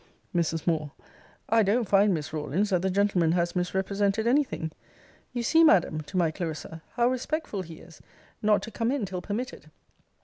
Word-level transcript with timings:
Mrs. 0.35 0.65
Moore. 0.65 0.93
I 1.47 1.61
don't 1.61 1.87
find, 1.87 2.11
Miss 2.11 2.33
Rawlins, 2.33 2.71
that 2.71 2.81
the 2.81 2.89
gentleman 2.89 3.33
has 3.33 3.55
misrepresented 3.55 4.25
any 4.25 4.43
thing. 4.43 4.71
You 5.31 5.43
see, 5.43 5.63
Madam, 5.63 6.01
[to 6.01 6.17
my 6.17 6.31
Clarissa,] 6.31 6.81
how 6.93 7.07
respectful 7.07 7.61
he 7.61 7.75
is; 7.75 8.01
not 8.41 8.63
to 8.63 8.71
come 8.71 8.91
in 8.91 9.05
till 9.05 9.21
permitted. 9.21 9.69